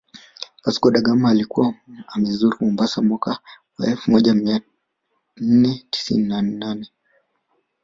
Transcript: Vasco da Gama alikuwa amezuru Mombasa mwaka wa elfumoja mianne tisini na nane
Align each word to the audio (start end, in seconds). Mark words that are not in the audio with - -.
Vasco 0.63 0.91
da 0.91 1.01
Gama 1.01 1.29
alikuwa 1.29 1.73
amezuru 2.07 2.57
Mombasa 2.61 3.01
mwaka 3.01 3.39
wa 3.77 3.87
elfumoja 3.87 4.33
mianne 4.33 5.85
tisini 5.91 6.27
na 6.27 6.41
nane 6.41 6.89